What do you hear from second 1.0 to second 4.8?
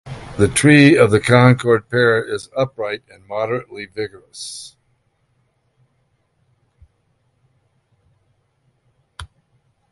the Concorde pear is upright and moderately vigorous.